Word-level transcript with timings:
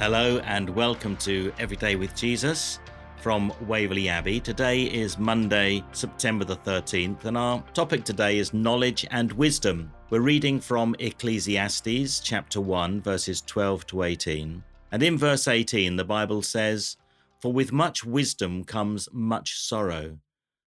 Hello 0.00 0.38
and 0.46 0.70
welcome 0.70 1.14
to 1.18 1.52
Everyday 1.58 1.94
with 1.94 2.16
Jesus 2.16 2.80
from 3.18 3.52
Waverley 3.66 4.08
Abbey. 4.08 4.40
Today 4.40 4.84
is 4.84 5.18
Monday, 5.18 5.84
September 5.92 6.46
the 6.46 6.56
13th, 6.56 7.26
and 7.26 7.36
our 7.36 7.62
topic 7.74 8.04
today 8.04 8.38
is 8.38 8.54
knowledge 8.54 9.06
and 9.10 9.30
wisdom. 9.32 9.92
We're 10.08 10.22
reading 10.22 10.58
from 10.58 10.96
Ecclesiastes 11.00 12.20
chapter 12.20 12.62
1, 12.62 13.02
verses 13.02 13.42
12 13.42 13.88
to 13.88 14.04
18. 14.04 14.64
And 14.90 15.02
in 15.02 15.18
verse 15.18 15.46
18, 15.46 15.96
the 15.96 16.04
Bible 16.06 16.40
says, 16.40 16.96
For 17.42 17.52
with 17.52 17.70
much 17.70 18.02
wisdom 18.02 18.64
comes 18.64 19.06
much 19.12 19.58
sorrow. 19.60 20.16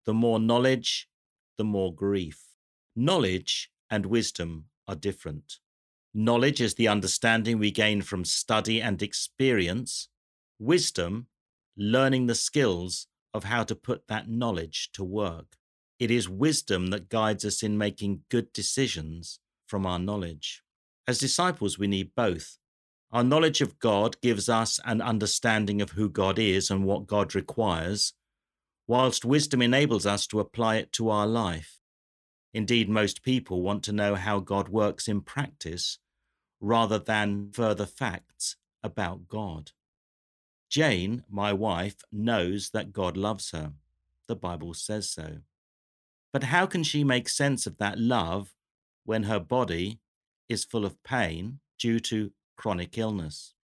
The 0.05 0.15
more 0.15 0.39
knowledge, 0.39 1.09
the 1.59 1.65
more 1.65 1.93
grief. 1.93 2.45
Knowledge 2.95 3.73
and 3.91 4.07
wisdom 4.07 4.67
are 4.87 4.95
different. 4.95 5.59
Knowledge 6.19 6.63
is 6.63 6.77
the 6.77 6.89
understanding 6.89 7.59
we 7.59 7.71
gain 7.71 8.01
from 8.01 8.25
study 8.25 8.81
and 8.81 9.03
experience. 9.03 10.09
Wisdom, 10.59 11.27
learning 11.77 12.27
the 12.27 12.35
skills 12.35 13.07
of 13.35 13.45
how 13.45 13.63
to 13.65 13.75
put 13.75 14.09
that 14.09 14.27
knowledge 14.27 14.89
to 14.95 15.05
work. 15.05 15.59
It 15.99 16.11
is 16.11 16.27
wisdom 16.27 16.87
that 16.87 17.11
guides 17.11 17.45
us 17.45 17.63
in 17.63 17.77
making 17.77 18.23
good 18.31 18.51
decisions 18.55 19.41
from 19.67 19.85
our 19.85 19.99
knowledge. 19.99 20.63
As 21.07 21.19
disciples, 21.19 21.79
we 21.79 21.87
need 21.87 22.15
both. 22.17 22.57
Our 23.13 23.23
knowledge 23.23 23.61
of 23.61 23.79
God 23.79 24.19
gives 24.23 24.49
us 24.49 24.81
an 24.87 25.03
understanding 25.03 25.83
of 25.83 25.91
who 25.91 26.09
God 26.09 26.39
is 26.39 26.71
and 26.71 26.87
what 26.87 27.07
God 27.07 27.35
requires, 27.35 28.15
whilst 28.87 29.27
wisdom 29.27 29.61
enables 29.61 30.07
us 30.07 30.27
to 30.29 30.41
apply 30.41 30.77
it 30.77 30.93
to 30.93 31.11
our 31.11 31.27
life. 31.27 31.79
Indeed, 32.55 32.89
most 32.89 33.23
people 33.23 33.61
want 33.61 33.83
to 33.83 33.93
know 33.93 34.15
how 34.15 34.41
God 34.41 34.71
works 34.71 35.09
in 35.09 35.21
practice 35.21 35.99
rather 36.61 36.99
than 36.99 37.51
further 37.53 37.87
facts 37.87 38.57
about 38.83 39.29
God. 39.29 39.73
Jane, 40.69 41.25
my 41.31 41.53
wife, 41.53 41.97
knows 42.11 42.71
that 42.71 42.93
God 42.93 43.17
loves 43.17 43.51
her. 43.51 43.73
The 44.27 44.37
Bible 44.37 44.75
says 44.75 45.09
so. 45.11 45.39
But 46.33 46.45
how 46.45 46.67
can 46.67 46.83
she 46.83 47.05
make 47.05 47.29
sense 47.29 47.67
of 47.67 47.79
that 47.79 47.99
love 47.99 48.55
when 49.05 49.25
her 49.25 49.41
body 49.41 50.01
is 50.49 50.65
full 50.65 50.85
of 50.85 51.03
pain 51.03 51.61
due 51.79 52.01
to 52.01 52.33
chronic 52.57 52.99
illness? 52.99 53.55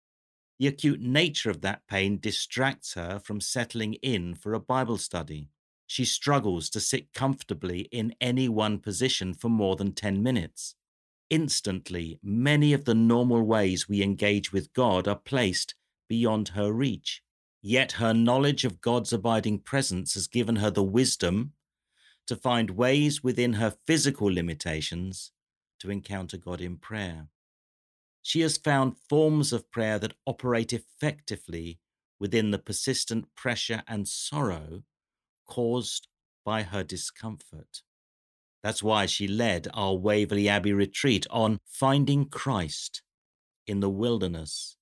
The 0.59 0.69
acute 0.69 1.01
nature 1.01 1.51
of 1.51 1.61
that 1.63 1.83
pain 1.89 2.19
distracts 2.19 2.95
her 2.95 3.19
from 3.19 3.41
settling 3.41 3.95
in 3.95 4.35
for 4.35 4.55
a 4.55 4.61
Bible 4.61 4.97
study. 4.97 5.49
She 5.89 6.05
struggles 6.05 6.71
to 6.71 6.81
sit 6.81 7.13
comfortably 7.13 7.89
in 7.91 8.15
any 8.21 8.49
one 8.49 8.79
position 8.79 9.35
for 9.35 9.49
more 9.49 9.75
than 9.77 9.93
10 9.93 10.23
minutes 10.23 10.77
instantly 11.33 12.21
many 12.23 12.75
of 12.75 12.85
the 12.85 12.95
normal 12.95 13.43
ways 13.43 13.89
we 13.89 14.03
engage 14.03 14.53
with 14.53 14.75
God 14.75 15.09
are 15.09 15.17
placed 15.17 15.75
beyond 16.07 16.49
her 16.49 16.71
reach. 16.71 17.23
Yet 17.63 17.93
her 17.93 18.13
knowledge 18.13 18.67
of 18.67 18.83
God's 18.83 19.15
abiding 19.15 19.61
presence 19.61 20.13
has 20.13 20.27
given 20.29 20.57
her 20.57 20.71
the 20.71 20.83
wisdom 20.83 21.55
to 22.27 22.37
find 22.37 22.71
ways 22.71 23.25
within 23.25 23.55
her 23.55 23.75
physical 23.87 24.31
limitations 24.31 25.33
to 25.81 25.91
encounter 25.91 26.37
God 26.37 26.61
in 26.61 26.77
prayer. 26.77 27.29
She 28.21 28.43
has 28.43 28.59
found 28.59 28.99
forms 29.09 29.55
of 29.55 29.71
prayer 29.71 29.99
that 30.01 30.15
operate 30.27 30.75
effectively 30.75 31.79
within 32.21 32.51
the 32.51 32.59
persistent 32.59 33.35
pressure 33.35 33.83
and 33.89 34.07
sorrow 34.07 34.83
caused 35.47 36.09
by 36.45 36.63
her 36.63 36.85
discomfort. 36.85 37.83
That's 38.63 38.83
why 38.83 39.07
she 39.07 39.27
led 39.27 39.69
our 39.75 39.97
Waverley 39.97 40.49
Abbey 40.49 40.73
retreat 40.73 41.27
on 41.31 41.59
finding 41.67 42.27
Christ 42.27 43.03
in 43.67 43.81
the 43.81 43.91
wilderness 43.91 44.77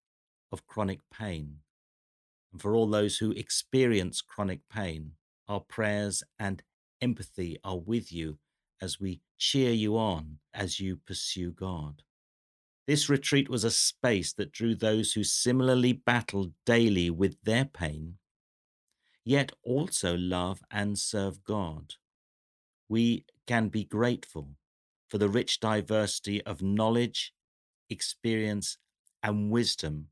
of 0.53 0.66
chronic 0.66 1.00
pain. 1.12 1.59
And 2.53 2.60
for 2.60 2.75
all 2.75 2.87
those 2.87 3.19
who 3.19 3.32
experience 3.32 4.21
chronic 4.21 4.60
pain, 4.69 5.12
our 5.49 5.60
prayers 5.60 6.22
and 6.38 6.62
empathy 7.00 7.59
are 7.65 7.78
with 7.78 8.12
you 8.12 8.38
as 8.82 9.00
we 9.00 9.21
cheer 9.38 9.72
you 9.72 9.97
on 9.97 10.38
as 10.53 10.81
you 10.81 10.97
pursue 10.97 11.50
God. 11.50 12.03
This 12.87 13.09
retreat 13.09 13.49
was 13.49 13.65
a 13.65 13.71
space 13.71 14.32
that 14.34 14.53
drew 14.53 14.75
those 14.75 15.12
who 15.12 15.22
similarly 15.22 15.93
battled 15.93 16.53
daily 16.66 17.09
with 17.09 17.37
their 17.44 17.65
pain, 17.65 18.16
yet 19.25 19.53
also 19.62 20.16
love 20.16 20.60
and 20.71 20.99
serve 20.99 21.44
God. 21.44 21.94
We 22.88 23.25
can 23.50 23.69
be 23.69 23.83
grateful 23.83 24.55
for 25.09 25.19
the 25.19 25.28
rich 25.28 25.59
diversity 25.59 26.41
of 26.43 26.62
knowledge, 26.62 27.33
experience, 27.88 28.78
and 29.25 29.50
wisdom 29.50 30.06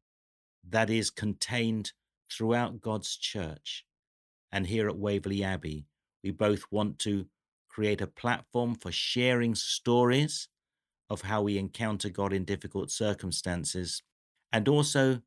that 0.69 0.91
is 0.91 1.09
contained 1.09 1.93
throughout 2.29 2.81
God's 2.81 3.17
church. 3.17 3.85
And 4.51 4.67
here 4.67 4.89
at 4.89 4.99
Waverley 4.99 5.45
Abbey, 5.45 5.87
we 6.25 6.33
both 6.33 6.65
want 6.73 6.99
to 6.99 7.27
create 7.69 8.01
a 8.01 8.09
platform 8.09 8.75
for 8.75 8.91
sharing 8.91 9.55
stories 9.55 10.49
of 11.09 11.23
how 11.23 11.43
we 11.43 11.59
encounter 11.59 12.09
God 12.09 12.33
in 12.33 12.45
difficult 12.45 12.91
circumstances 12.91 14.03
and 14.53 14.67
also 14.67 15.21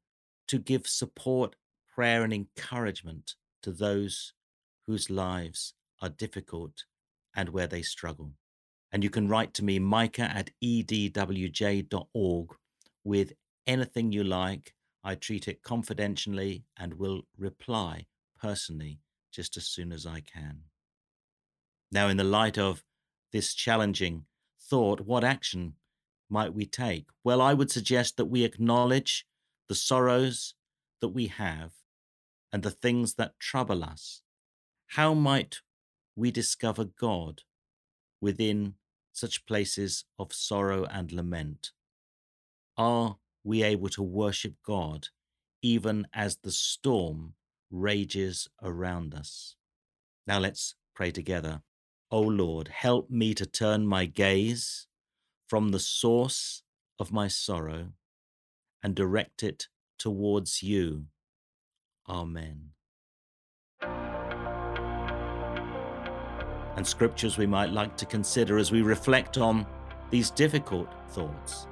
to 0.49 0.59
give 0.59 0.85
support, 0.85 1.55
prayer, 1.95 2.25
and 2.25 2.33
encouragement 2.33 3.35
to 3.63 3.71
those 3.71 4.33
whose 4.85 5.09
lives 5.09 5.75
are 6.01 6.09
difficult 6.09 6.83
and 7.35 7.49
where 7.49 7.67
they 7.67 7.81
struggle. 7.81 8.33
And 8.91 9.03
you 9.03 9.09
can 9.09 9.27
write 9.27 9.53
to 9.55 9.63
me, 9.63 9.79
micah 9.79 10.23
at 10.23 10.49
edwj.org, 10.63 12.55
with 13.03 13.33
anything 13.65 14.11
you 14.11 14.23
like. 14.23 14.73
I 15.03 15.15
treat 15.15 15.47
it 15.47 15.63
confidentially 15.63 16.65
and 16.77 16.93
will 16.93 17.23
reply 17.37 18.05
personally 18.39 18.99
just 19.31 19.57
as 19.57 19.65
soon 19.65 19.91
as 19.91 20.05
I 20.05 20.21
can. 20.21 20.63
Now, 21.91 22.07
in 22.07 22.17
the 22.17 22.23
light 22.23 22.57
of 22.57 22.83
this 23.31 23.53
challenging 23.53 24.25
thought, 24.59 25.01
what 25.01 25.23
action 25.23 25.75
might 26.29 26.53
we 26.53 26.65
take? 26.65 27.07
Well, 27.23 27.41
I 27.41 27.53
would 27.53 27.71
suggest 27.71 28.17
that 28.17 28.25
we 28.25 28.43
acknowledge 28.43 29.25
the 29.67 29.75
sorrows 29.75 30.53
that 31.01 31.09
we 31.09 31.27
have 31.27 31.71
and 32.53 32.63
the 32.63 32.71
things 32.71 33.15
that 33.15 33.39
trouble 33.39 33.83
us. 33.83 34.21
How 34.87 35.13
might 35.13 35.61
we 36.15 36.31
discover 36.31 36.85
God 36.85 37.41
within 38.19 38.75
such 39.11 39.45
places 39.45 40.05
of 40.17 40.33
sorrow 40.33 40.85
and 40.85 41.11
lament? 41.11 41.71
Are 42.77 43.17
we 43.43 43.63
able 43.63 43.89
to 43.89 44.03
worship 44.03 44.55
God 44.65 45.07
even 45.61 46.07
as 46.13 46.37
the 46.37 46.51
storm 46.51 47.33
rages 47.69 48.47
around 48.61 49.13
us? 49.13 49.55
Now 50.27 50.39
let's 50.39 50.75
pray 50.93 51.11
together. 51.11 51.61
O 52.11 52.17
oh 52.17 52.21
Lord, 52.21 52.67
help 52.67 53.09
me 53.09 53.33
to 53.33 53.45
turn 53.45 53.87
my 53.87 54.05
gaze 54.05 54.87
from 55.47 55.69
the 55.69 55.79
source 55.79 56.63
of 56.99 57.11
my 57.11 57.27
sorrow 57.27 57.93
and 58.83 58.95
direct 58.95 59.43
it 59.43 59.67
towards 59.97 60.61
you. 60.61 61.05
Amen. 62.07 62.71
And 66.75 66.85
scriptures 66.85 67.37
we 67.37 67.45
might 67.45 67.71
like 67.71 67.95
to 67.97 68.05
consider 68.05 68.57
as 68.57 68.71
we 68.71 68.81
reflect 68.81 69.37
on 69.37 69.65
these 70.09 70.29
difficult 70.29 70.87
thoughts 71.09 71.67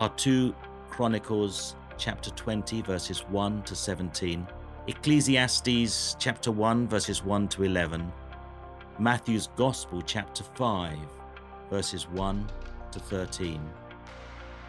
are 0.00 0.08
2 0.10 0.54
Chronicles 0.90 1.76
chapter 1.96 2.30
20 2.30 2.82
verses 2.82 3.20
1 3.28 3.62
to 3.62 3.74
17, 3.74 4.46
Ecclesiastes 4.86 6.16
chapter 6.18 6.50
1 6.50 6.88
verses 6.88 7.24
1 7.24 7.48
to 7.48 7.64
11, 7.64 8.12
Matthew's 8.98 9.48
Gospel 9.56 10.02
chapter 10.02 10.44
5 10.54 10.96
verses 11.70 12.08
1 12.10 12.46
to 12.92 12.98
13, 12.98 13.60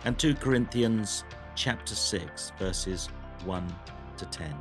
and 0.06 0.18
2 0.18 0.36
Corinthians 0.36 1.24
chapter 1.56 1.96
6 1.96 2.52
verses 2.58 3.10
1 3.46 3.76
to 4.18 4.26
10. 4.26 4.54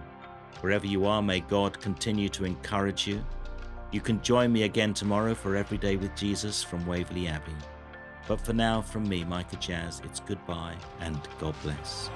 Wherever 0.60 0.86
you 0.86 1.06
are, 1.06 1.22
may 1.22 1.40
God 1.40 1.78
continue 1.80 2.28
to 2.30 2.44
encourage 2.44 3.06
you 3.06 3.24
you 3.94 4.00
can 4.00 4.20
join 4.22 4.52
me 4.52 4.64
again 4.64 4.92
tomorrow 4.92 5.36
for 5.36 5.54
Every 5.54 5.78
Day 5.78 5.94
with 5.94 6.16
Jesus 6.16 6.64
from 6.64 6.84
Waverley 6.84 7.28
Abbey. 7.28 7.54
But 8.26 8.40
for 8.40 8.52
now, 8.52 8.82
from 8.82 9.08
me, 9.08 9.22
Micah 9.22 9.54
Jazz, 9.54 10.02
it's 10.04 10.18
goodbye 10.18 10.74
and 10.98 11.16
God 11.38 11.54
bless. 11.62 12.10